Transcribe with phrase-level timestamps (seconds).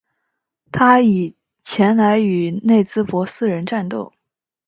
[0.71, 4.11] 他已前来与内兹珀斯人战斗。